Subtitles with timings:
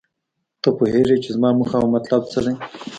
[0.61, 2.53] ته پوهیږې چې زما موخه او مطلب څه دی